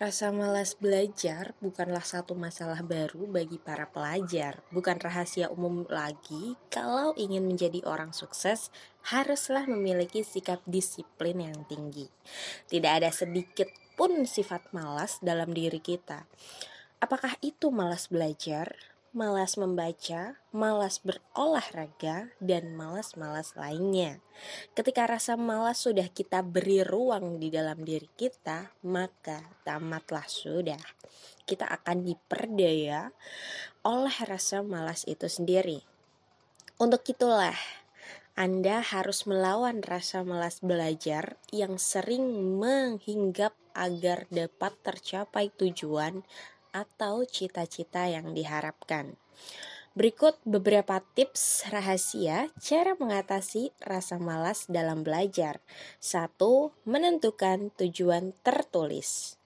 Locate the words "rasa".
0.00-0.32, 25.10-25.34, 34.30-34.62, 39.82-40.22, 53.82-54.22